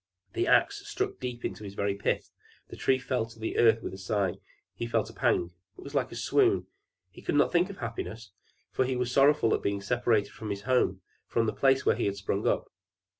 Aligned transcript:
The 0.33 0.47
axe 0.47 0.83
struck 0.87 1.19
deep 1.19 1.45
into 1.45 1.61
the 1.61 1.69
very 1.69 1.93
pith; 1.93 2.31
the 2.69 2.75
Tree 2.75 2.97
fell 2.97 3.27
to 3.27 3.37
the 3.37 3.59
earth 3.59 3.83
with 3.83 3.93
a 3.93 3.99
sigh; 3.99 4.37
he 4.73 4.87
felt 4.87 5.11
a 5.11 5.13
pang 5.13 5.51
it 5.77 5.83
was 5.83 5.93
like 5.93 6.11
a 6.11 6.15
swoon; 6.15 6.65
he 7.11 7.21
could 7.21 7.35
not 7.35 7.51
think 7.51 7.69
of 7.69 7.77
happiness, 7.77 8.31
for 8.71 8.83
he 8.83 8.95
was 8.95 9.11
sorrowful 9.11 9.53
at 9.53 9.61
being 9.61 9.79
separated 9.79 10.31
from 10.31 10.49
his 10.49 10.63
home, 10.63 11.01
from 11.27 11.45
the 11.45 11.53
place 11.53 11.85
where 11.85 11.95
he 11.95 12.05
had 12.05 12.17
sprung 12.17 12.47
up. 12.47 12.71